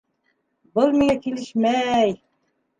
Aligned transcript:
Был 0.79 0.97
миңә 1.03 1.17
килешмәй 1.27 2.19